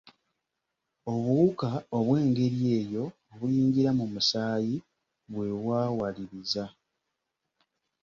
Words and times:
Obuwuka 1.13 1.69
obw’engeri 1.97 2.59
eyo 2.79 3.05
obuyingira 3.31 3.89
mu 3.99 4.05
musaayi 4.13 4.75
bwe 5.31 5.47
bwawaliriza. 5.61 6.65